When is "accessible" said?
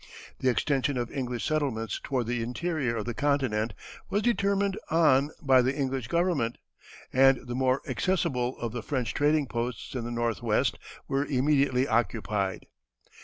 7.87-8.57